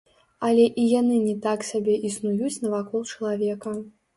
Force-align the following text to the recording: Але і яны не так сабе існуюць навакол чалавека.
Але 0.45 0.63
і 0.83 0.85
яны 0.99 1.17
не 1.27 1.35
так 1.43 1.67
сабе 1.69 1.99
існуюць 2.09 2.57
навакол 2.65 3.01
чалавека. 3.13 3.79